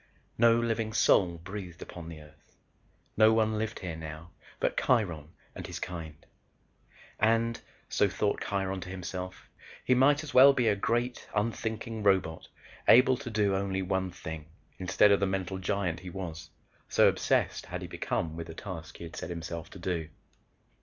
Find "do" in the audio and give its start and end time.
13.29-13.55, 19.77-20.09